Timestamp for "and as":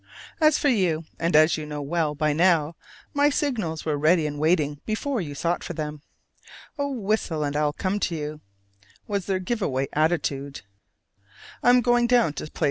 1.19-1.57